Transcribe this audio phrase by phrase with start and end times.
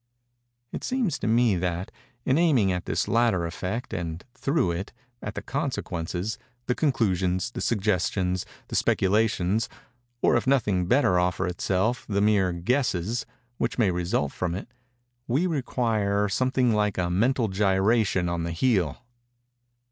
[0.71, 1.91] It seems to me that,
[2.25, 10.35] in aiming at this latter effect, and, through it, at the consequences—the conclusions—the suggestions—the speculations—or,
[10.35, 13.27] if nothing better offer itself the mere guesses
[13.59, 19.05] which may result from it—we require something like a mental gyration on the heel.